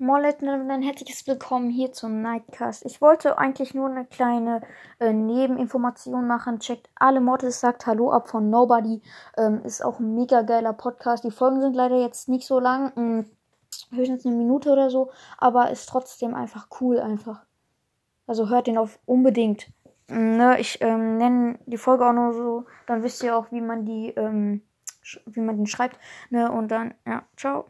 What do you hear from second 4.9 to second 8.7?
äh, Nebeninformation machen. Checkt alle Mortis sagt Hallo ab von